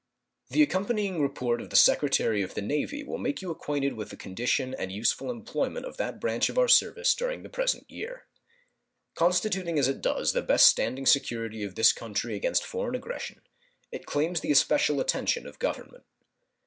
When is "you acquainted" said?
3.43-3.93